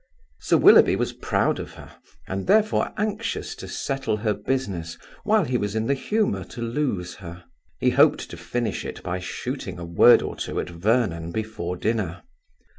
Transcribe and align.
Sir 0.39 0.57
Willoughby 0.57 0.95
was 0.95 1.13
proud 1.13 1.59
of 1.59 1.73
her, 1.73 1.95
and 2.27 2.47
therefore 2.47 2.91
anxious 2.97 3.53
to 3.53 3.67
settle 3.67 4.17
her 4.17 4.33
business 4.33 4.97
while 5.25 5.43
he 5.43 5.59
was 5.59 5.75
in 5.75 5.85
the 5.85 5.93
humour 5.93 6.43
to 6.45 6.61
lose 6.63 7.17
her. 7.17 7.43
He 7.79 7.91
hoped 7.91 8.27
to 8.31 8.35
finish 8.37 8.83
it 8.83 9.03
by 9.03 9.19
shooting 9.19 9.77
a 9.77 9.85
word 9.85 10.23
or 10.23 10.35
two 10.35 10.59
at 10.59 10.71
Vernon 10.71 11.31
before 11.31 11.75
dinner. 11.77 12.23